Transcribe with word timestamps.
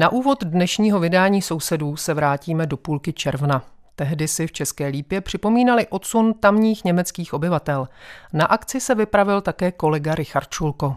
Na 0.00 0.12
úvod 0.12 0.44
dnešního 0.44 1.00
vydání 1.00 1.42
sousedů 1.42 1.96
se 1.96 2.14
vrátíme 2.14 2.66
do 2.66 2.76
půlky 2.76 3.12
června. 3.12 3.62
Tehdy 3.96 4.28
si 4.28 4.46
v 4.46 4.52
České 4.52 4.86
Lípě 4.86 5.20
připomínali 5.20 5.86
odsun 5.86 6.34
tamních 6.34 6.84
německých 6.84 7.34
obyvatel. 7.34 7.88
Na 8.32 8.46
akci 8.46 8.80
se 8.80 8.94
vypravil 8.94 9.40
také 9.40 9.72
kolega 9.72 10.14
Richard 10.14 10.48
Čulko. 10.48 10.96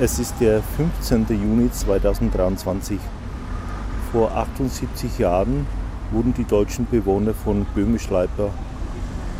Es 0.00 0.18
ist 0.18 0.40
der 0.40 0.62
15. 0.62 1.30
Juni 1.30 1.68
2023. 1.68 3.00
Vor 4.12 4.30
78 4.34 5.20
Jahren 5.20 5.66
wurden 6.12 6.32
die 6.32 6.44
deutschen 6.44 6.86
Bewohner 6.90 7.34
von 7.34 7.66
Böhmisch-Leiper 7.74 8.50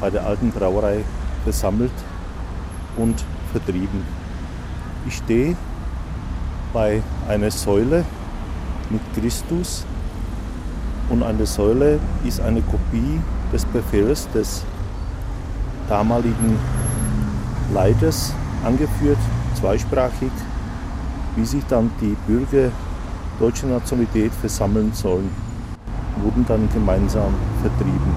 bei 0.01 0.11
der 0.11 0.27
alten 0.27 0.51
Brauerei 0.51 1.05
versammelt 1.45 2.05
und 2.97 3.25
vertrieben. 3.53 4.07
Ich 5.07 5.17
stehe 5.17 5.57
bei 6.73 7.03
einer 7.29 7.51
Säule 7.51 8.05
mit 8.91 9.01
Christus 9.15 9.85
und 11.11 11.23
an 11.23 11.37
der 11.37 11.47
Säule 11.47 11.99
ist 12.25 12.41
eine 12.41 12.63
Kopie 12.63 13.21
des 13.53 13.65
Befehls 13.67 14.29
des 14.33 14.65
damaligen 15.89 16.59
Leiters 17.73 18.33
angeführt, 18.65 19.19
zweisprachig, 19.59 20.33
wie 21.37 21.45
sich 21.45 21.65
dann 21.69 21.91
die 22.01 22.17
Bürger 22.27 22.71
deutscher 23.39 23.67
Nationalität 23.67 24.33
versammeln 24.33 24.93
sollen, 24.93 25.31
wurden 26.23 26.45
dann 26.47 26.69
gemeinsam 26.73 27.35
vertrieben. 27.61 28.15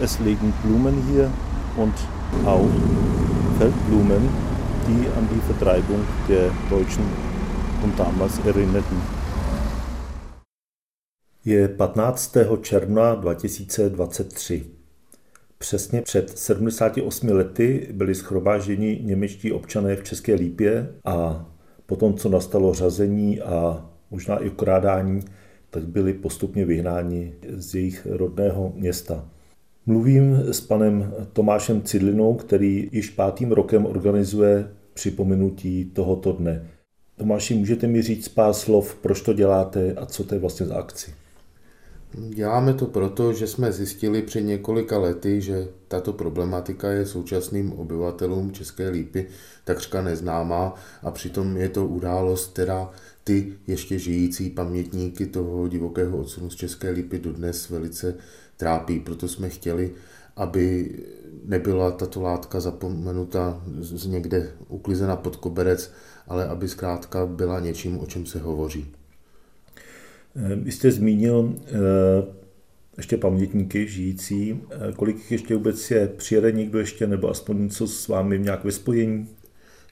Es 0.00 0.18
liegen 0.20 0.52
Blumen 0.62 1.02
hier 1.10 1.30
und 1.76 1.94
auch 2.46 2.68
Feldblumen, 3.58 4.28
die 4.86 5.06
an 5.16 5.28
die 5.30 5.40
Vertreibung 5.52 6.00
der 6.28 6.50
Deutschen 6.70 7.02
und 7.82 7.98
damals 7.98 8.38
erinnerten. 8.44 9.17
Je 11.44 11.68
15. 11.68 12.36
června 12.62 13.14
2023. 13.14 14.66
Přesně 15.58 16.02
před 16.02 16.38
78 16.38 17.28
lety 17.28 17.88
byli 17.92 18.14
schromážděni 18.14 19.00
němečtí 19.02 19.52
občané 19.52 19.96
v 19.96 20.04
České 20.04 20.34
Lípě 20.34 20.88
a 21.04 21.46
potom, 21.86 22.14
co 22.14 22.28
nastalo 22.28 22.74
řazení 22.74 23.40
a 23.40 23.86
možná 24.10 24.36
i 24.36 24.48
ukrádání, 24.48 25.20
tak 25.70 25.84
byli 25.84 26.12
postupně 26.12 26.64
vyhnáni 26.64 27.34
z 27.48 27.74
jejich 27.74 28.06
rodného 28.10 28.72
města. 28.76 29.28
Mluvím 29.86 30.42
s 30.46 30.60
panem 30.60 31.14
Tomášem 31.32 31.82
Cidlinou, 31.82 32.34
který 32.34 32.88
již 32.92 33.10
pátým 33.10 33.52
rokem 33.52 33.86
organizuje 33.86 34.68
připomenutí 34.94 35.84
tohoto 35.84 36.32
dne. 36.32 36.68
Tomáši, 37.16 37.54
můžete 37.54 37.86
mi 37.86 38.02
říct 38.02 38.28
pár 38.28 38.52
slov, 38.52 38.94
proč 38.94 39.20
to 39.20 39.32
děláte 39.32 39.92
a 39.92 40.06
co 40.06 40.24
to 40.24 40.34
je 40.34 40.38
vlastně 40.38 40.66
za 40.66 40.74
akci? 40.74 41.10
Děláme 42.14 42.74
to 42.74 42.86
proto, 42.86 43.32
že 43.32 43.46
jsme 43.46 43.72
zjistili 43.72 44.22
před 44.22 44.40
několika 44.40 44.98
lety, 44.98 45.40
že 45.40 45.68
tato 45.88 46.12
problematika 46.12 46.90
je 46.90 47.06
současným 47.06 47.72
obyvatelům 47.72 48.52
České 48.52 48.88
lípy 48.88 49.26
takřka 49.64 50.02
neznámá 50.02 50.74
a 51.02 51.10
přitom 51.10 51.56
je 51.56 51.68
to 51.68 51.86
událost, 51.86 52.52
která 52.52 52.90
ty 53.24 53.52
ještě 53.66 53.98
žijící 53.98 54.50
pamětníky 54.50 55.26
toho 55.26 55.68
divokého 55.68 56.18
odsunu 56.18 56.50
z 56.50 56.54
České 56.54 56.90
lípy 56.90 57.18
dodnes 57.18 57.70
velice 57.70 58.14
trápí. 58.56 59.00
Proto 59.00 59.28
jsme 59.28 59.48
chtěli, 59.48 59.90
aby 60.36 60.90
nebyla 61.44 61.90
tato 61.90 62.22
látka 62.22 62.60
zapomenuta 62.60 63.62
z 63.80 64.06
někde 64.06 64.52
uklizena 64.68 65.16
pod 65.16 65.36
koberec, 65.36 65.92
ale 66.28 66.48
aby 66.48 66.68
zkrátka 66.68 67.26
byla 67.26 67.60
něčím, 67.60 68.00
o 68.00 68.06
čem 68.06 68.26
se 68.26 68.38
hovoří. 68.38 68.97
Ehm, 70.38 70.64
vy 70.64 70.72
jste 70.72 70.90
zmínil 70.90 71.54
eh, 71.66 71.68
ještě 72.96 73.16
pamětníky 73.16 73.88
žijící. 73.88 74.60
Eh, 74.70 74.92
kolik 74.92 75.30
ještě 75.30 75.54
vůbec 75.54 75.90
je? 75.90 76.08
Přijede 76.08 76.52
někdo 76.52 76.78
ještě, 76.78 77.06
nebo 77.06 77.30
aspoň 77.30 77.62
něco 77.62 77.86
s 77.86 78.08
vámi 78.08 78.38
nějak 78.38 78.64
ve 78.64 78.72
spojení? 78.72 79.28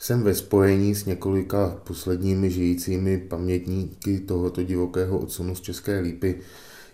Jsem 0.00 0.22
ve 0.22 0.34
spojení 0.34 0.94
s 0.94 1.04
několika 1.04 1.80
posledními 1.84 2.50
žijícími 2.50 3.18
pamětníky 3.18 4.20
tohoto 4.20 4.62
divokého 4.62 5.18
odsunu 5.18 5.54
z 5.54 5.60
České 5.60 6.00
lípy. 6.00 6.40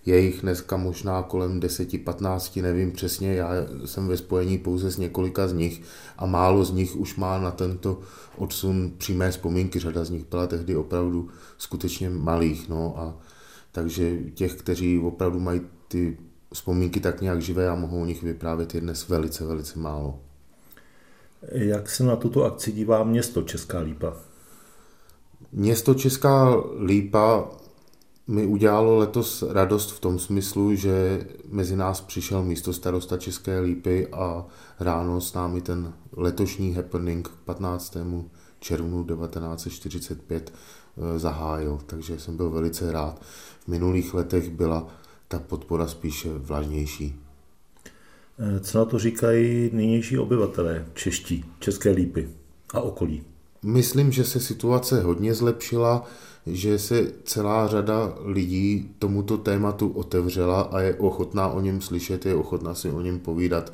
Je 0.06 0.20
jich 0.20 0.40
dneska 0.42 0.76
možná 0.76 1.22
kolem 1.22 1.60
10-15, 1.60 2.62
nevím 2.62 2.92
přesně, 2.92 3.34
já 3.34 3.50
jsem 3.84 4.08
ve 4.08 4.16
spojení 4.16 4.58
pouze 4.58 4.90
s 4.90 4.98
několika 4.98 5.48
z 5.48 5.52
nich 5.52 5.82
a 6.19 6.26
málo 6.26 6.64
z 6.64 6.72
nich 6.72 6.96
už 6.96 7.16
má 7.16 7.38
na 7.38 7.50
tento 7.50 8.00
odsun 8.36 8.92
přímé 8.98 9.30
vzpomínky. 9.30 9.78
Řada 9.78 10.04
z 10.04 10.10
nich 10.10 10.24
byla 10.30 10.46
tehdy 10.46 10.76
opravdu 10.76 11.28
skutečně 11.58 12.10
malých. 12.10 12.69
No 12.69 12.94
a 12.98 13.16
takže 13.72 14.19
těch, 14.34 14.55
kteří 14.55 14.99
opravdu 14.99 15.41
mají 15.41 15.60
ty 15.88 16.19
vzpomínky 16.53 17.00
tak 17.00 17.21
nějak 17.21 17.43
živé 17.43 17.69
a 17.69 17.75
mohou 17.75 18.03
o 18.03 18.06
nich 18.06 18.22
vyprávět, 18.22 18.75
je 18.75 18.81
dnes 18.81 19.09
velice, 19.09 19.44
velice 19.44 19.78
málo. 19.78 20.21
Jak 21.53 21.91
se 21.91 22.05
na 22.05 22.16
tuto 22.16 22.44
akci 22.44 22.72
dívá 22.72 23.05
město 23.05 23.43
Česká 23.43 23.78
Lípa? 23.78 24.16
Město 25.53 25.94
Česká 25.94 26.55
Lípa 26.84 27.50
mi 28.27 28.47
udělalo 28.47 28.97
letos 28.97 29.44
radost 29.50 29.93
v 29.93 30.00
tom 30.00 30.19
smyslu, 30.19 30.75
že 30.75 31.27
mezi 31.49 31.77
nás 31.77 32.00
přišel 32.00 32.43
místo 32.43 32.72
starosta 32.72 33.16
České 33.16 33.61
Lípy 33.61 34.09
a 34.12 34.47
ráno 34.81 35.21
s 35.21 35.34
námi 35.34 35.61
ten 35.61 35.93
letošní 36.16 36.75
happening 36.75 37.28
15. 37.44 37.97
červnu 38.62 39.05
1945 39.05 40.53
eh, 40.53 41.19
zahájil, 41.19 41.81
takže 41.87 42.21
jsem 42.21 42.37
byl 42.37 42.50
velice 42.50 42.93
rád. 42.93 43.23
V 43.65 43.69
minulých 43.69 44.15
letech 44.15 44.50
byla 44.50 44.89
ta 45.28 45.39
podpora 45.39 45.87
spíše 45.87 46.28
vlažnější. 46.33 47.17
Eh, 48.39 48.61
co 48.61 48.78
na 48.78 48.84
to 48.84 48.99
říkají 48.99 49.71
nynější 49.73 50.19
obyvatelé 50.19 50.87
čeští, 50.95 51.45
České 51.59 51.91
lípy 51.91 52.28
a 52.75 52.81
okolí? 52.81 53.23
Myslím, 53.62 54.12
že 54.12 54.25
se 54.25 54.41
situace 54.41 55.03
hodně 55.03 55.34
zlepšila, 55.34 56.05
že 56.47 56.79
se 56.79 57.12
celá 57.25 57.69
řada 57.69 58.15
lidí 58.25 58.94
tomuto 58.99 59.39
tématu 59.39 59.89
otevřela 59.89 60.61
a 60.61 60.81
je 60.81 60.94
ochotná 60.94 61.49
o 61.49 61.61
něm 61.61 61.81
slyšet, 61.81 62.27
je 62.27 62.34
ochotná 62.34 62.75
si 62.75 62.91
o 62.91 63.00
něm 63.00 63.19
povídat. 63.19 63.73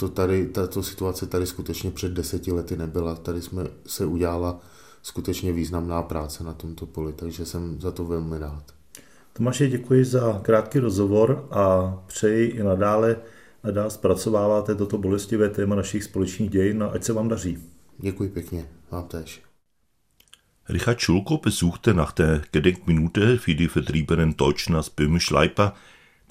To 0.00 0.08
tady, 0.08 0.46
tato 0.46 0.82
situace 0.82 1.26
tady 1.26 1.46
skutečně 1.46 1.90
před 1.90 2.12
deseti 2.12 2.52
lety 2.52 2.76
nebyla. 2.76 3.14
Tady 3.14 3.42
jsme 3.42 3.64
se 3.86 4.06
udělala 4.06 4.60
skutečně 5.02 5.52
významná 5.52 6.02
práce 6.02 6.44
na 6.44 6.52
tomto 6.52 6.86
poli, 6.86 7.12
takže 7.12 7.46
jsem 7.46 7.80
za 7.80 7.90
to 7.90 8.04
velmi 8.04 8.38
rád. 8.38 8.64
Tomáši, 9.32 9.68
děkuji 9.68 10.04
za 10.04 10.40
krátký 10.42 10.78
rozhovor 10.78 11.48
a 11.50 11.94
přeji 12.06 12.50
i 12.50 12.62
nadále, 12.62 13.16
nadále 13.64 13.90
zpracováváte 13.90 14.74
toto 14.74 14.98
bolestivé 14.98 15.48
téma 15.48 15.74
našich 15.74 16.04
společných 16.04 16.50
dějin 16.50 16.82
a 16.82 16.86
ať 16.86 17.04
se 17.04 17.12
vám 17.12 17.28
daří. 17.28 17.58
Děkuji 17.98 18.28
pěkně, 18.28 18.68
vám 18.90 19.08
též. 19.08 19.42
Richard 20.68 21.00
Schulko 21.00 21.38
besuchte 21.44 21.94
nach 21.94 22.12
der 22.12 22.42
Gedenkminute 22.52 23.38
für 23.38 23.54
die 23.54 23.68
vertriebenen 23.68 24.34
Deutschen 24.36 24.76
aus 24.76 24.90
Böhmisch-Leipa 24.96 25.72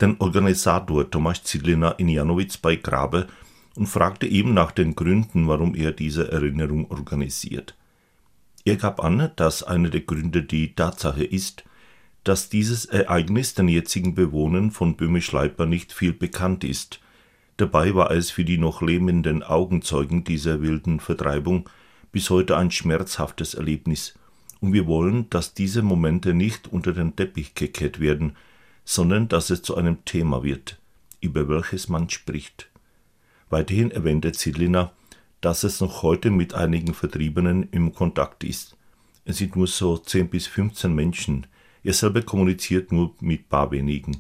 den 0.02 0.16
Organisator 0.20 1.10
Thomas 1.10 1.42
Zidliner 1.44 1.96
in 1.98 2.10
Janowitz 2.10 2.58
bei 2.58 2.76
Grabe 2.76 3.28
und 3.78 3.86
fragte 3.86 4.26
ihm 4.26 4.54
nach 4.54 4.72
den 4.72 4.96
Gründen, 4.96 5.48
warum 5.48 5.76
er 5.76 5.92
diese 5.92 6.32
Erinnerung 6.32 6.90
organisiert. 6.90 7.78
Er 8.66 8.76
gab 8.76 9.04
an, 9.04 9.32
dass 9.36 9.64
einer 9.64 9.90
der 9.90 10.02
Gründe 10.02 10.44
die 10.44 10.74
Tatsache 10.74 11.24
ist, 11.24 11.64
dass 12.24 12.50
dieses 12.50 12.86
Ereignis 12.86 13.54
den 13.54 13.70
jetzigen 13.70 14.16
Bewohnern 14.16 14.72
von 14.72 14.98
Böhmisch-Leipa 14.98 15.66
nicht 15.66 15.94
viel 15.94 16.12
bekannt 16.12 16.64
ist. 16.64 17.00
Dabei 17.56 17.96
war 17.96 18.12
es 18.12 18.32
für 18.32 18.44
die 18.44 18.58
noch 18.58 18.82
lebenden 18.82 19.44
Augenzeugen 19.44 20.24
dieser 20.24 20.62
wilden 20.62 21.00
Vertreibung 21.00 21.70
bis 22.12 22.30
heute 22.30 22.58
ein 22.58 22.72
schmerzhaftes 22.72 23.54
Erlebnis, 23.54 24.16
und 24.60 24.74
wir 24.74 24.88
wollen, 24.88 25.30
dass 25.30 25.54
diese 25.54 25.84
Momente 25.84 26.34
nicht 26.34 26.68
unter 26.68 26.92
den 26.92 27.16
Teppich 27.16 27.54
gekehrt 27.54 28.00
werden, 28.00 28.36
sondern 28.86 29.28
dass 29.28 29.52
es 29.52 29.62
zu 29.62 29.76
einem 29.76 30.04
Thema 30.04 30.44
wird. 30.44 30.80
über 31.22 31.50
welches 31.50 31.90
man 31.90 32.10
spricht. 32.10 32.70
Weiterhin 33.50 33.92
erwähnte 33.92 34.32
Zidliner, 34.32 34.92
dass 35.42 35.64
es 35.64 35.80
noch 35.80 36.04
heute 36.04 36.32
mit 36.32 36.54
einigen 36.54 36.94
Vertriebenen 36.94 37.70
im 37.72 37.94
Kontakt 37.94 38.44
ist. 38.44 38.76
Es 39.26 39.38
sind 39.38 39.56
nur 39.56 39.68
so 39.68 39.98
10 39.98 40.30
bis 40.30 40.48
15 40.48 40.94
Menschen. 40.94 41.48
Er 41.84 41.94
selber 41.94 42.22
kommuniziert 42.22 42.92
nur 42.92 43.14
mit 43.20 43.50
paar 43.50 43.72
wenigen. 43.72 44.20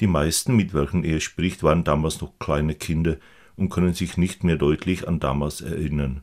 Die 0.00 0.06
meisten, 0.06 0.56
mit 0.56 0.74
welchen 0.74 1.04
er 1.04 1.20
spricht, 1.20 1.62
waren 1.62 1.84
damals 1.84 2.20
noch 2.20 2.38
kleine 2.38 2.74
Kinder 2.74 3.18
und 3.56 3.68
können 3.68 3.94
sich 3.94 4.16
nicht 4.16 4.44
mehr 4.44 4.56
deutlich 4.56 5.06
an 5.06 5.20
damals 5.20 5.60
erinnern. 5.60 6.22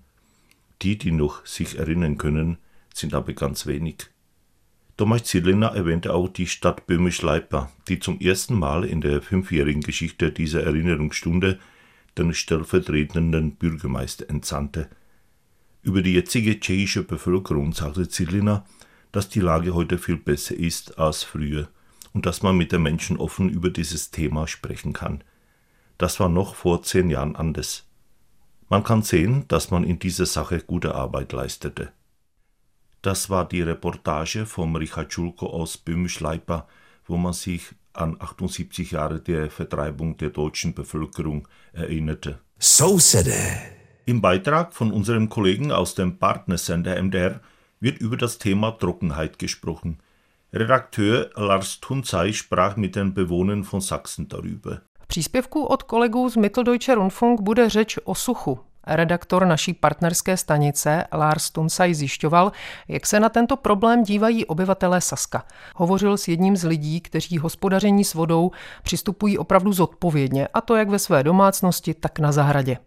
Die, 0.82 0.98
die 0.98 1.12
noch 1.12 1.46
sich 1.46 1.78
erinnern 1.78 2.18
können, 2.18 2.58
sind 2.94 3.14
aber 3.14 3.34
ganz 3.34 3.66
wenig. 3.68 4.08
Thomas 4.98 5.24
Zilliner 5.24 5.70
erwähnte 5.70 6.14
auch 6.14 6.28
die 6.28 6.48
Stadt 6.48 6.86
Böhmisch-Leipa, 6.86 7.72
die 7.88 8.00
zum 8.00 8.20
ersten 8.20 8.56
Mal 8.56 8.84
in 8.84 9.02
der 9.02 9.22
fünfjährigen 9.22 9.82
Geschichte 9.82 10.32
dieser 10.32 10.64
Erinnerungsstunde 10.64 11.60
den 12.18 12.34
stellvertretenden 12.34 13.56
Bürgermeister 13.56 14.30
entsandte. 14.30 14.90
Über 15.81 16.02
die 16.02 16.13
jetzige 16.13 16.60
tschechische 16.60 17.04
Bevölkerung 17.04 17.74
sagte 17.74 18.08
Zilliner, 18.08 18.66
dass 19.12 19.30
die 19.30 19.40
Lage 19.40 19.74
heute 19.74 19.98
viel 19.98 20.18
besser 20.18 20.56
ist 20.56 20.98
als 21.00 21.24
früher 21.24 21.69
und 22.13 22.25
dass 22.25 22.44
man 22.44 22.58
mit 22.58 22.72
den 22.72 22.84
Menschen 22.84 23.18
offen 23.18 23.50
über 23.50 23.69
dieses 23.69 24.12
Thema 24.12 24.48
sprechen 24.48 24.94
kann. 24.94 25.24
Das 25.98 26.19
war 26.19 26.30
noch 26.30 26.56
vor 26.56 26.84
zehn 26.84 27.10
Jahren 27.10 27.36
anders. 27.36 27.88
Man 28.69 28.84
kann 28.84 29.02
sehen, 29.02 29.46
dass 29.48 29.72
man 29.72 29.84
in 29.84 30.00
dieser 30.00 30.25
Sache 30.25 30.60
gute 30.60 30.96
Arbeit 30.96 31.34
leistete. 31.34 31.92
Das 33.02 33.30
war 33.30 33.48
die 33.48 33.62
Reportage 33.62 34.46
vom 34.46 34.75
Richard 34.75 35.12
Schulko 35.12 35.48
aus 35.48 35.78
Böhmisch-Leipa, 35.78 36.68
wo 37.06 37.18
man 37.18 37.33
sich 37.33 37.75
an 37.94 38.18
78 38.19 38.92
Jahre 38.92 39.19
der 39.19 39.50
Vertreibung 39.50 40.18
der 40.18 40.30
deutschen 40.30 40.74
Bevölkerung 40.74 41.48
erinnerte. 41.74 42.39
So 42.59 43.00
said 43.00 43.27
Im 44.06 44.21
Beitrag 44.21 44.74
von 44.74 44.92
unserem 44.92 45.30
Kollegen 45.30 45.71
aus 45.71 45.95
dem 45.95 46.18
Partnersender 46.18 47.01
MDR 47.01 47.42
wird 47.80 48.00
über 48.00 48.18
das 48.18 48.38
Thema 48.38 48.71
Trockenheit 48.71 49.39
gesprochen. 49.39 50.00
Redakteur 50.53 51.30
Lars 51.36 51.80
Tunzaj 51.80 52.33
sprach 52.33 52.75
mit 52.77 52.95
den 52.95 53.13
Bewohnern 53.13 53.63
von 53.63 53.81
Sachsen 53.81 54.27
darüber. 54.27 54.81
V 55.00 55.07
příspěvku 55.07 55.63
od 55.63 55.83
kolegů 55.83 56.30
z 56.30 56.36
Mitteldeutscher 56.36 56.98
Rundfunk 56.98 57.42
bude 57.42 57.69
řeč 57.69 58.00
o 58.03 58.15
suchu. 58.15 58.59
Redaktor 58.88 59.45
naší 59.45 59.74
partnerské 59.74 60.38
stanice 60.38 61.04
Lars 61.13 61.50
Tunsaj 61.50 61.94
zjišťoval, 61.94 62.51
jak 62.88 63.07
se 63.07 63.19
na 63.19 63.30
tento 63.30 63.57
problém 63.57 64.04
dívají 64.04 64.45
obyvatelé 64.45 65.01
Saska. 65.01 65.44
Hovořil 65.75 66.18
s 66.18 66.28
jedním 66.28 66.57
z 66.57 66.63
lidí, 66.63 67.01
kteří 67.01 67.38
hospodaření 67.38 68.04
s 68.04 68.13
vodou 68.13 68.51
přistupují 68.83 69.38
opravdu 69.38 69.74
zodpovědně, 69.74 70.48
a 70.48 70.62
to 70.62 70.75
jak 70.75 70.89
ve 70.89 71.00
své 71.00 71.24
domácnosti, 71.24 71.94
tak 71.94 72.19
na 72.19 72.31
zahradě. 72.31 72.78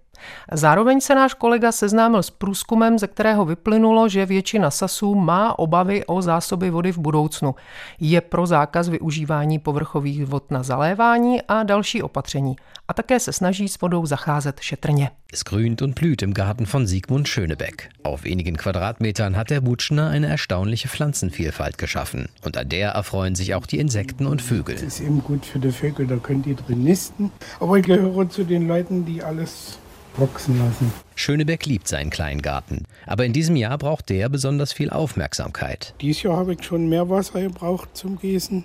Zároveň 0.52 1.00
se 1.00 1.14
náš 1.14 1.34
kolega 1.34 1.72
seznámil 1.72 2.22
s 2.22 2.30
průzkumem, 2.30 2.98
ze 2.98 3.06
kterého 3.06 3.44
vyplynulo, 3.44 4.08
že 4.08 4.26
většina 4.26 4.70
Sasů 4.70 5.14
má 5.14 5.58
obavy 5.58 6.06
o 6.06 6.22
zásoby 6.22 6.70
vody 6.70 6.92
v 6.92 6.98
budoucnu. 6.98 7.54
Je 8.00 8.20
pro 8.20 8.46
zákaz 8.46 8.88
využívání 8.88 9.58
povrchových 9.58 10.26
vod 10.26 10.50
na 10.50 10.62
zalévání 10.62 11.42
a 11.42 11.62
další 11.62 12.02
opatření. 12.02 12.56
A 12.88 12.94
také 12.94 13.20
se 13.20 13.32
snaží 13.32 13.68
s 13.68 13.80
vodou 13.80 14.06
zacházet 14.06 14.60
šetrně. 14.60 15.10
Es 15.32 15.42
grünt 15.42 15.82
und 15.82 16.00
blüht 16.00 16.22
im 16.22 16.32
Garten 16.32 16.66
von 16.66 16.86
Sigmund 16.86 17.28
Schönebeck. 17.28 17.88
Auf 18.04 18.22
wenigen 18.24 18.56
Quadratmetern 18.56 19.36
hat 19.36 19.50
der 19.50 19.60
Butschner 19.60 20.10
eine 20.10 20.28
erstaunliche 20.28 20.88
Pflanzenvielfalt 20.88 21.78
geschaffen. 21.78 22.28
Und 22.44 22.56
an 22.56 22.68
der 22.68 22.90
erfreuen 22.90 23.34
sich 23.34 23.54
auch 23.54 23.66
die 23.66 23.78
Insekten 23.78 24.26
und 24.26 24.42
Vögel. 24.42 24.74
Das 24.74 24.84
ist 24.84 25.00
eben 25.00 25.22
gut 25.24 25.44
für 25.44 25.58
die 25.58 25.72
Vögel, 25.72 26.06
da 26.06 26.16
können 26.16 26.42
die 26.42 26.54
drin 26.54 26.84
nisten. 26.84 27.32
Aber 27.58 27.78
ich 27.78 27.86
gehöre 27.86 28.28
zu 28.28 28.44
den 28.44 28.68
Leuten, 28.68 29.04
die 29.06 29.22
alles 29.22 29.78
wachsen 30.18 30.58
lassen. 30.58 30.92
Schönebeck 31.14 31.66
liebt 31.66 31.88
seinen 31.88 32.10
kleinen 32.10 32.42
Garten, 32.42 32.84
aber 33.06 33.24
in 33.24 33.32
diesem 33.32 33.56
Jahr 33.56 33.78
braucht 33.78 34.08
der 34.08 34.28
besonders 34.28 34.72
viel 34.72 34.90
Aufmerksamkeit. 34.90 35.94
Dieses 36.00 36.22
Jahr 36.22 36.36
habe 36.36 36.54
ich 36.54 36.64
schon 36.64 36.88
mehr 36.88 37.08
Wasser 37.08 37.40
gebraucht 37.40 37.90
zum 37.94 38.18
Gießen, 38.18 38.64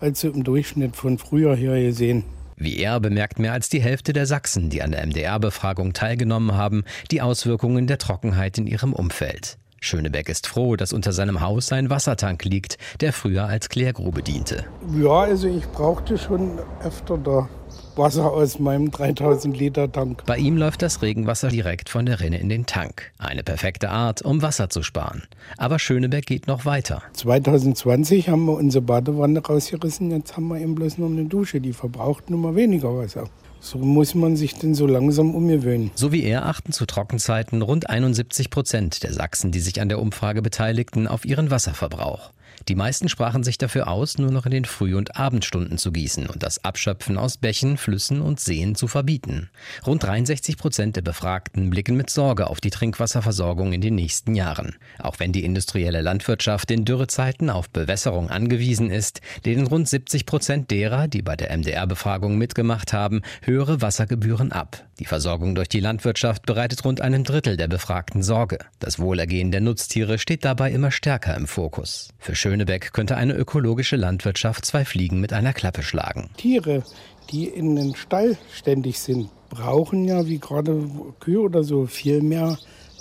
als 0.00 0.24
im 0.24 0.44
Durchschnitt 0.44 0.96
von 0.96 1.18
früher 1.18 1.54
her 1.54 1.80
gesehen. 1.80 2.24
Wie 2.56 2.78
er 2.78 3.00
bemerkt 3.00 3.38
mehr 3.38 3.52
als 3.52 3.68
die 3.68 3.82
Hälfte 3.82 4.12
der 4.12 4.26
Sachsen, 4.26 4.70
die 4.70 4.82
an 4.82 4.92
der 4.92 5.04
MDR-Befragung 5.06 5.94
teilgenommen 5.94 6.54
haben, 6.54 6.84
die 7.10 7.20
Auswirkungen 7.20 7.86
der 7.86 7.98
Trockenheit 7.98 8.58
in 8.58 8.66
ihrem 8.66 8.92
Umfeld. 8.92 9.58
Schönebeck 9.80 10.28
ist 10.28 10.46
froh, 10.46 10.76
dass 10.76 10.92
unter 10.92 11.12
seinem 11.12 11.40
Haus 11.40 11.72
ein 11.72 11.90
Wassertank 11.90 12.44
liegt, 12.44 12.78
der 13.00 13.12
früher 13.12 13.46
als 13.46 13.68
Klärgrube 13.68 14.22
diente. 14.22 14.64
Ja, 14.96 15.22
also 15.22 15.48
ich 15.48 15.66
brauchte 15.66 16.18
schon 16.18 16.60
öfter 16.84 17.18
da 17.18 17.48
Wasser 17.96 18.32
aus 18.32 18.58
meinem 18.58 18.90
3000 18.90 19.56
Liter 19.56 19.90
Tank. 19.90 20.24
Bei 20.26 20.38
ihm 20.38 20.56
läuft 20.56 20.82
das 20.82 21.02
Regenwasser 21.02 21.48
direkt 21.48 21.88
von 21.88 22.06
der 22.06 22.20
Rinne 22.20 22.38
in 22.38 22.48
den 22.48 22.66
Tank. 22.66 23.12
Eine 23.18 23.42
perfekte 23.42 23.90
Art, 23.90 24.22
um 24.22 24.42
Wasser 24.42 24.70
zu 24.70 24.82
sparen. 24.82 25.22
Aber 25.58 25.78
Schönebeck 25.78 26.26
geht 26.26 26.46
noch 26.46 26.64
weiter. 26.64 27.02
2020 27.12 28.28
haben 28.28 28.46
wir 28.46 28.54
unsere 28.54 28.82
Badewanne 28.82 29.40
rausgerissen, 29.40 30.10
jetzt 30.10 30.36
haben 30.36 30.48
wir 30.48 30.58
eben 30.58 30.74
bloß 30.74 30.98
noch 30.98 31.10
eine 31.10 31.26
Dusche, 31.26 31.60
die 31.60 31.72
verbraucht 31.72 32.30
nun 32.30 32.40
mal 32.40 32.54
weniger 32.54 32.96
Wasser. 32.96 33.28
So 33.60 33.78
muss 33.78 34.16
man 34.16 34.36
sich 34.36 34.54
denn 34.58 34.74
so 34.74 34.88
langsam 34.88 35.36
umgewöhnen. 35.36 35.92
So 35.94 36.10
wie 36.10 36.24
er 36.24 36.46
achten 36.46 36.72
zu 36.72 36.84
Trockenzeiten 36.84 37.62
rund 37.62 37.88
71 37.88 38.50
Prozent 38.50 39.04
der 39.04 39.12
Sachsen, 39.12 39.52
die 39.52 39.60
sich 39.60 39.80
an 39.80 39.88
der 39.88 40.00
Umfrage 40.00 40.42
beteiligten, 40.42 41.06
auf 41.06 41.24
ihren 41.24 41.52
Wasserverbrauch. 41.52 42.32
Die 42.68 42.74
meisten 42.74 43.08
sprachen 43.08 43.42
sich 43.42 43.58
dafür 43.58 43.88
aus, 43.88 44.18
nur 44.18 44.30
noch 44.30 44.46
in 44.46 44.52
den 44.52 44.64
Früh- 44.64 44.96
und 44.96 45.16
Abendstunden 45.16 45.78
zu 45.78 45.90
gießen 45.92 46.26
und 46.28 46.42
das 46.42 46.64
Abschöpfen 46.64 47.18
aus 47.18 47.36
Bächen, 47.36 47.76
Flüssen 47.76 48.20
und 48.20 48.40
Seen 48.40 48.74
zu 48.74 48.88
verbieten. 48.88 49.50
Rund 49.86 50.02
63 50.02 50.56
Prozent 50.56 50.96
der 50.96 51.02
Befragten 51.02 51.70
blicken 51.70 51.96
mit 51.96 52.10
Sorge 52.10 52.48
auf 52.48 52.60
die 52.60 52.70
Trinkwasserversorgung 52.70 53.72
in 53.72 53.80
den 53.80 53.94
nächsten 53.94 54.34
Jahren. 54.34 54.76
Auch 54.98 55.18
wenn 55.18 55.32
die 55.32 55.44
industrielle 55.44 56.02
Landwirtschaft 56.02 56.70
in 56.70 56.84
Dürrezeiten 56.84 57.50
auf 57.50 57.68
Bewässerung 57.70 58.30
angewiesen 58.30 58.90
ist, 58.90 59.20
lehnen 59.44 59.66
rund 59.66 59.88
70 59.88 60.26
Prozent 60.26 60.70
derer, 60.70 61.08
die 61.08 61.22
bei 61.22 61.36
der 61.36 61.56
MDR-Befragung 61.56 62.38
mitgemacht 62.38 62.92
haben, 62.92 63.22
höhere 63.42 63.80
Wassergebühren 63.82 64.52
ab. 64.52 64.84
Die 64.98 65.06
Versorgung 65.06 65.54
durch 65.54 65.68
die 65.68 65.80
Landwirtschaft 65.80 66.46
bereitet 66.46 66.84
rund 66.84 67.00
einem 67.00 67.24
Drittel 67.24 67.56
der 67.56 67.66
Befragten 67.66 68.22
Sorge. 68.22 68.58
Das 68.78 68.98
Wohlergehen 68.98 69.50
der 69.50 69.60
Nutztiere 69.60 70.18
steht 70.18 70.44
dabei 70.44 70.70
immer 70.70 70.92
stärker 70.92 71.36
im 71.36 71.48
Fokus. 71.48 72.10
Für 72.18 72.36
Schönebeck 72.52 72.92
könnte 72.92 73.16
eine 73.16 73.32
ökologische 73.32 73.96
Landwirtschaft 73.96 74.66
zwei 74.66 74.84
Fliegen 74.84 75.22
mit 75.22 75.32
einer 75.32 75.54
Klappe 75.54 75.82
schlagen. 75.82 76.28
Tiere, 76.36 76.82
die 77.30 77.46
in 77.46 77.76
den 77.76 77.94
Stall 77.94 78.36
ständig 78.52 78.98
sind, 78.98 79.30
brauchen 79.48 80.04
ja, 80.04 80.26
wie 80.26 80.38
gerade 80.38 80.86
Kühe 81.18 81.40
oder 81.40 81.64
so, 81.64 81.86
viel 81.86 82.20
mehr 82.20 82.58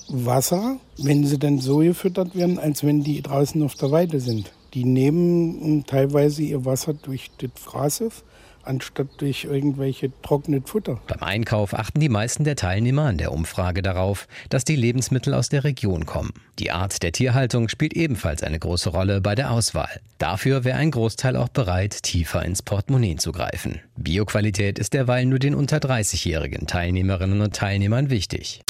Wasser, 0.07 0.77
wenn 0.97 1.25
sie 1.25 1.37
dann 1.37 1.59
so 1.59 1.79
gefüttert 1.79 2.33
werden, 2.33 2.59
als 2.59 2.85
wenn 2.85 3.03
die 3.03 3.21
draußen 3.21 3.61
auf 3.61 3.75
der 3.75 3.91
Weide 3.91 4.21
sind. 4.21 4.53
Die 4.73 4.85
nehmen 4.85 5.83
teilweise 5.85 6.43
ihr 6.43 6.63
Wasser 6.63 6.93
durch 6.93 7.29
das 7.39 7.51
Fraßhof 7.55 8.23
anstatt 8.63 9.07
durch 9.17 9.45
irgendwelche 9.45 10.11
trockenen 10.21 10.63
Futter. 10.65 11.01
Beim 11.07 11.23
Einkauf 11.23 11.73
achten 11.73 11.99
die 11.99 12.09
meisten 12.09 12.43
der 12.43 12.55
Teilnehmer 12.55 13.03
an 13.03 13.17
der 13.17 13.31
Umfrage 13.31 13.81
darauf, 13.81 14.27
dass 14.49 14.63
die 14.63 14.75
Lebensmittel 14.75 15.33
aus 15.33 15.49
der 15.49 15.63
Region 15.63 16.05
kommen. 16.05 16.31
Die 16.59 16.71
Art 16.71 17.03
der 17.03 17.11
Tierhaltung 17.11 17.69
spielt 17.69 17.93
ebenfalls 17.93 18.43
eine 18.43 18.59
große 18.59 18.89
Rolle 18.89 19.21
bei 19.21 19.35
der 19.35 19.51
Auswahl. 19.51 20.01
Dafür 20.17 20.63
wäre 20.63 20.77
ein 20.77 20.91
Großteil 20.91 21.35
auch 21.35 21.49
bereit, 21.49 22.03
tiefer 22.03 22.43
ins 22.45 22.61
Portemonnaie 22.61 23.15
zu 23.15 23.31
greifen. 23.31 23.79
Bioqualität 23.97 24.79
ist 24.79 24.93
derweil 24.93 25.25
nur 25.25 25.39
den 25.39 25.55
unter 25.55 25.77
30-jährigen 25.77 26.67
Teilnehmerinnen 26.67 27.41
und 27.41 27.55
Teilnehmern 27.55 28.09
wichtig. 28.09 28.61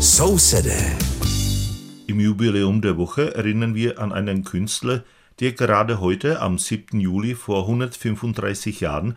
So 0.00 0.36
said 0.36 0.66
Im 2.06 2.20
Jubiläum 2.20 2.82
der 2.82 2.96
Woche 2.96 3.34
erinnern 3.34 3.74
wir 3.74 3.98
an 3.98 4.12
einen 4.12 4.44
Künstler, 4.44 5.04
der 5.40 5.52
gerade 5.52 6.00
heute 6.00 6.40
am 6.40 6.58
7. 6.58 6.98
Juli 6.98 7.34
vor 7.34 7.62
135 7.62 8.80
Jahren, 8.80 9.16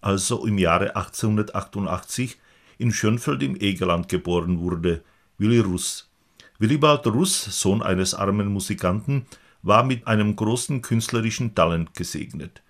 also 0.00 0.46
im 0.46 0.58
Jahre 0.58 0.96
1888, 0.96 2.38
in 2.78 2.92
Schönfeld 2.92 3.42
im 3.42 3.56
Egerland 3.60 4.08
geboren 4.08 4.60
wurde, 4.60 5.02
Willi 5.36 5.58
Russ. 5.58 6.08
Willibald 6.58 7.06
Russ, 7.06 7.60
Sohn 7.60 7.82
eines 7.82 8.14
armen 8.14 8.48
Musikanten, 8.48 9.26
war 9.62 9.84
mit 9.84 10.06
einem 10.06 10.36
großen 10.36 10.82
künstlerischen 10.82 11.54
Talent 11.54 11.94
gesegnet. 11.94 12.62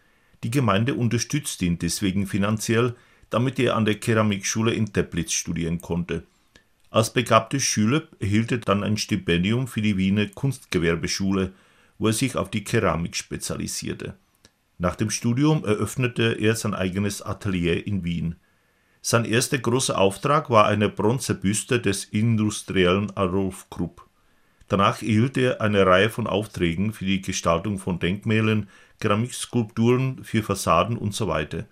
Die 0.42 0.50
Gemeinde 0.50 0.94
unterstützte 0.94 1.66
ihn 1.66 1.78
deswegen 1.78 2.26
finanziell, 2.26 2.96
damit 3.30 3.58
er 3.58 3.76
an 3.76 3.84
der 3.84 4.00
Keramikschule 4.00 4.72
in 4.72 4.92
Teplitz 4.92 5.32
studieren 5.32 5.80
konnte. 5.80 6.24
Als 6.90 7.12
begabter 7.12 7.60
Schüler 7.60 8.02
erhielt 8.18 8.50
er 8.50 8.58
dann 8.58 8.82
ein 8.82 8.96
Stipendium 8.96 9.68
für 9.68 9.82
die 9.82 9.96
Wiener 9.96 10.26
Kunstgewerbeschule– 10.26 11.52
wo 11.98 12.08
er 12.08 12.12
sich 12.12 12.36
auf 12.36 12.50
die 12.50 12.64
Keramik 12.64 13.16
spezialisierte. 13.16 14.16
Nach 14.78 14.94
dem 14.94 15.10
Studium 15.10 15.64
eröffnete 15.64 16.36
er 16.38 16.54
sein 16.54 16.74
eigenes 16.74 17.20
Atelier 17.20 17.86
in 17.86 18.04
Wien. 18.04 18.36
Sein 19.02 19.24
erster 19.24 19.58
großer 19.58 19.98
Auftrag 19.98 20.50
war 20.50 20.66
eine 20.66 20.88
Bronzebüste 20.88 21.80
des 21.80 22.04
industriellen 22.04 23.16
Adolf 23.16 23.68
Krupp. 23.70 24.06
Danach 24.68 25.02
erhielt 25.02 25.36
er 25.36 25.60
eine 25.60 25.86
Reihe 25.86 26.10
von 26.10 26.26
Aufträgen 26.26 26.92
für 26.92 27.06
die 27.06 27.22
Gestaltung 27.22 27.78
von 27.78 27.98
Denkmälern, 27.98 28.68
Keramikskulpturen 29.00 30.22
für 30.22 30.42
Fassaden 30.42 30.98
usw. 30.98 31.46
So 31.50 31.64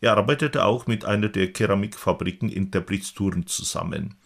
Er 0.00 0.16
arbeitete 0.16 0.64
auch 0.64 0.86
mit 0.86 1.04
einer 1.04 1.28
der 1.28 1.52
Keramikfabriken 1.52 2.48
in 2.48 2.70
Teplitz-Thurn 2.70 3.46
zusammen. 3.46 4.16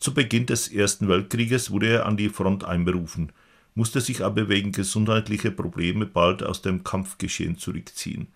Zu 0.00 0.12
Beginn 0.12 0.46
des 0.46 0.68
Ersten 0.68 1.08
Weltkrieges 1.08 1.70
wurde 1.70 1.88
er 1.88 2.06
an 2.06 2.16
die 2.16 2.28
Front 2.28 2.64
einberufen, 2.64 3.32
musste 3.74 4.00
sich 4.00 4.24
aber 4.24 4.48
wegen 4.48 4.72
gesundheitlicher 4.72 5.50
Probleme 5.50 6.06
bald 6.06 6.42
aus 6.42 6.62
dem 6.62 6.84
Kampfgeschehen 6.84 7.58
zurückziehen. 7.58 8.28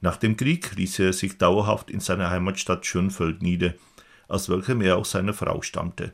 Nach 0.00 0.16
dem 0.16 0.36
Krieg 0.36 0.76
ließ 0.76 0.98
er 0.98 1.12
sich 1.12 1.38
dauerhaft 1.38 1.90
in 1.90 2.00
seiner 2.00 2.30
Heimatstadt 2.30 2.84
Schönfeld 2.84 3.42
nieder, 3.42 3.74
aus 4.28 4.48
welchem 4.48 4.82
er 4.82 4.98
auch 4.98 5.06
seine 5.06 5.32
Frau 5.32 5.62
stammte. 5.62 6.12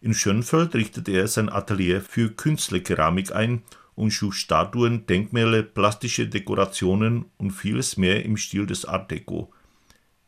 In 0.00 0.14
Schönfeld 0.14 0.74
richtete 0.74 1.12
er 1.12 1.28
sein 1.28 1.48
Atelier 1.48 2.00
für 2.00 2.30
Künstlerkeramik 2.30 3.34
ein 3.34 3.62
und 3.94 4.12
schuf 4.12 4.34
Statuen, 4.34 5.06
Denkmäler, 5.06 5.62
plastische 5.62 6.28
Dekorationen 6.28 7.26
und 7.36 7.50
vieles 7.50 7.96
mehr 7.96 8.24
im 8.24 8.36
Stil 8.36 8.66
des 8.66 8.84
Art 8.84 9.10
Deco. 9.10 9.52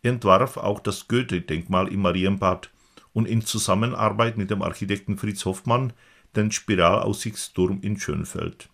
Er 0.03 0.13
entwarf 0.13 0.57
auch 0.57 0.81
das 0.81 1.07
Goethe-Denkmal 1.07 1.89
im 1.89 2.03
Marienbad 2.03 2.71
und 3.13 3.27
in 3.27 3.43
Zusammenarbeit 3.43 4.37
mit 4.39 4.51
dem 4.51 4.63
Architekten 4.63 5.19
Fritz 5.19 5.45
Hoffmann 5.45 5.93
den 6.37 6.53
Spiralaussichtsturm 6.53 7.81
in 7.83 7.99
Schönfeld. 7.99 8.69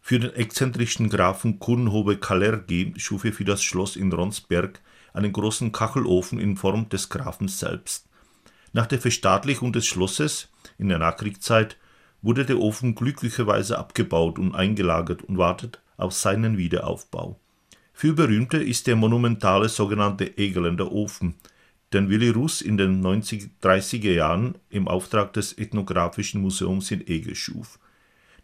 Für 0.00 0.18
den 0.18 0.34
exzentrischen 0.34 1.08
Grafen 1.08 1.58
Kurnhove 1.58 2.16
Kalergi 2.16 2.92
schuf 2.96 3.24
er 3.24 3.32
für 3.32 3.44
das 3.44 3.62
Schloss 3.62 3.96
in 3.96 4.12
Ronsberg 4.12 4.80
einen 5.12 5.32
großen 5.32 5.72
Kachelofen 5.72 6.40
in 6.40 6.56
Form 6.56 6.88
des 6.88 7.08
Grafen 7.08 7.48
selbst. 7.48 8.08
Nach 8.72 8.86
der 8.86 9.00
Verstaatlichung 9.00 9.72
des 9.72 9.86
Schlosses 9.86 10.48
in 10.78 10.88
der 10.88 10.98
Nachkriegszeit 10.98 11.76
wurde 12.20 12.44
der 12.44 12.58
Ofen 12.58 12.94
glücklicherweise 12.94 13.78
abgebaut 13.78 14.38
und 14.38 14.54
eingelagert 14.54 15.22
und 15.22 15.38
wartet 15.38 15.80
auf 15.96 16.12
seinen 16.12 16.56
Wiederaufbau. 16.56 17.38
Viel 17.92 18.14
berühmter 18.14 18.60
ist 18.60 18.86
der 18.86 18.96
monumentale 18.96 19.68
sogenannte 19.68 20.38
Egeländer 20.38 20.90
Ofen, 20.90 21.34
den 21.92 22.08
Willi 22.08 22.30
Russ 22.30 22.60
in 22.60 22.76
den 22.76 23.02
30er 23.04 24.12
Jahren 24.12 24.54
im 24.70 24.88
Auftrag 24.88 25.32
des 25.32 25.52
Ethnografischen 25.52 26.40
Museums 26.40 26.90
in 26.90 27.06
Egel 27.06 27.34
schuf. 27.34 27.78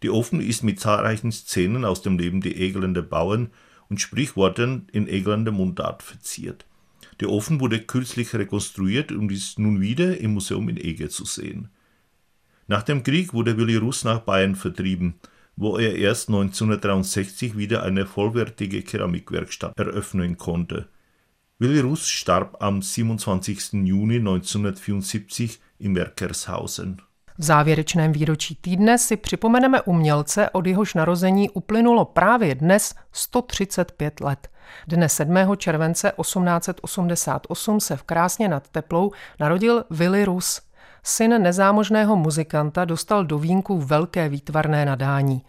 Der 0.03 0.13
Ofen 0.13 0.39
ist 0.39 0.63
mit 0.63 0.79
zahlreichen 0.79 1.31
Szenen 1.31 1.83
aus 1.83 2.01
dem 2.01 2.17
Leben 2.17 2.41
der 2.41 2.57
Egeländer 2.57 3.01
Bauern 3.01 3.49
und 3.89 3.99
Sprichworten 3.99 4.87
in 4.91 5.07
Egeländer 5.07 5.51
Mundart 5.51 6.03
verziert. 6.03 6.65
Der 7.19 7.29
Ofen 7.29 7.59
wurde 7.59 7.81
kürzlich 7.81 8.33
rekonstruiert 8.33 9.11
und 9.11 9.31
ist 9.31 9.59
nun 9.59 9.81
wieder 9.81 10.19
im 10.19 10.33
Museum 10.35 10.69
in 10.69 10.77
Ege 10.77 11.09
zu 11.09 11.25
sehen. 11.25 11.69
Nach 12.67 12.83
dem 12.83 13.03
Krieg 13.03 13.33
wurde 13.33 13.57
Willi 13.57 13.75
Russ 13.75 14.03
nach 14.03 14.19
Bayern 14.19 14.55
vertrieben, 14.55 15.15
wo 15.55 15.77
er 15.77 15.95
erst 15.95 16.29
1963 16.29 17.57
wieder 17.57 17.83
eine 17.83 18.05
vollwertige 18.05 18.83
Keramikwerkstatt 18.83 19.77
eröffnen 19.77 20.37
konnte. 20.37 20.87
Willi 21.59 21.95
starb 21.95 22.55
am 22.59 22.79
27. 22.79 23.85
Juni 23.85 24.19
1974 24.19 25.59
in 25.79 25.93
Werkershausen. 25.93 26.97
V 27.37 27.43
závěrečném 27.43 28.11
výročí 28.11 28.55
týdne 28.55 28.97
si 28.97 29.17
připomeneme 29.17 29.81
umělce, 29.81 30.49
od 30.49 30.67
jehož 30.67 30.93
narození 30.93 31.49
uplynulo 31.49 32.05
právě 32.05 32.55
dnes 32.55 32.95
135 33.11 34.21
let. 34.21 34.47
Dne 34.87 35.09
7. 35.09 35.35
července 35.57 36.13
1888 36.21 37.79
se 37.79 37.97
v 37.97 38.03
Krásně 38.03 38.47
nad 38.47 38.69
Teplou 38.69 39.11
narodil 39.39 39.83
Willy 39.89 40.25
Rus, 40.25 40.61
Syn 41.03 41.41
nezámožného 41.41 42.15
muzikanta 42.15 42.85
dostal 42.85 43.25
do 43.25 43.39
vínku 43.39 43.77
velké 43.77 44.29
výtvarné 44.29 44.85
nadání. 44.85 45.41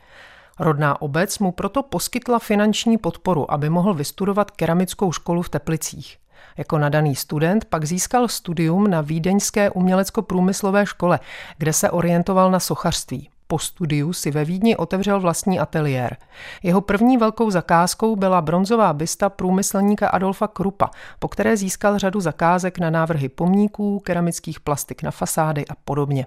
Rodná 0.61 1.03
obec 1.03 1.39
mu 1.39 1.53
proto 1.53 1.83
poskytla 1.83 2.39
finanční 2.39 2.99
podporu, 2.99 3.53
aby 3.53 3.71
mohl 3.71 3.95
vystudovat 3.95 4.51
keramickou 4.51 5.13
školu 5.13 5.43
v 5.43 5.49
Teplicích. 5.49 6.19
Jako 6.57 6.79
nadaný 6.79 7.17
student 7.17 7.65
pak 7.65 7.85
získal 7.85 8.29
studium 8.29 8.91
na 8.91 9.01
Vídeňské 9.01 9.71
umělecko-průmyslové 9.71 10.87
škole, 10.87 11.21
kde 11.59 11.73
se 11.73 11.91
orientoval 11.91 12.51
na 12.51 12.61
sochařství. 12.61 13.31
Po 13.51 13.59
studiu 13.59 14.13
si 14.13 14.31
ve 14.31 14.45
Vídni 14.45 14.77
otevřel 14.77 15.21
vlastní 15.21 15.61
ateliér. 15.61 16.17
Jeho 16.63 16.81
první 16.81 17.17
velkou 17.17 17.51
zakázkou 17.51 18.17
byla 18.17 18.41
bronzová 18.41 18.93
bysta 18.93 19.29
průmyslníka 19.29 20.09
Adolfa 20.09 20.49
Krupa, 20.49 20.91
po 21.19 21.29
které 21.29 21.57
získal 21.57 21.99
řadu 21.99 22.21
zakázek 22.21 22.79
na 22.79 22.91
návrhy 22.91 23.29
pomníků, 23.29 24.01
keramických 24.01 24.61
plastik 24.61 25.03
na 25.03 25.11
fasády 25.11 25.69
a 25.69 25.75
podobně. 25.85 26.27